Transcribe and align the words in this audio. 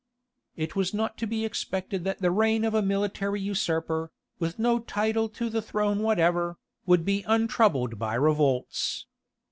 It 0.55 0.75
was 0.75 0.95
not 0.95 1.15
to 1.19 1.27
be 1.27 1.45
expected 1.45 2.03
that 2.05 2.23
the 2.23 2.31
reign 2.31 2.65
of 2.65 2.73
a 2.73 2.81
military 2.81 3.39
usurper, 3.39 4.11
with 4.39 4.57
no 4.57 4.79
title 4.79 5.29
to 5.29 5.47
the 5.47 5.61
throne 5.61 5.99
whatever, 6.01 6.57
would 6.87 7.05
be 7.05 7.23
untroubled 7.27 7.99
by 7.99 8.15
revolts. 8.15 9.05